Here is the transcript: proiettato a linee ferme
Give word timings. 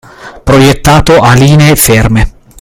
proiettato 0.43 1.19
a 1.21 1.35
linee 1.35 1.75
ferme 1.75 2.33